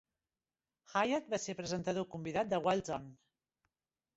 [0.93, 3.07] Hiatt va ser presentador convidat de Wild On!